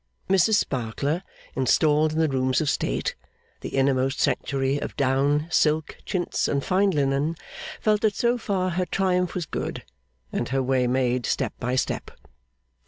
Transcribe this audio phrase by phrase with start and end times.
[0.27, 1.21] Mrs Sparkler,
[1.55, 3.13] installed in the rooms of state
[3.59, 7.35] the innermost sanctuary of down, silk, chintz, and fine linen
[7.79, 9.83] felt that so far her triumph was good,
[10.31, 12.09] and her way made, step by step.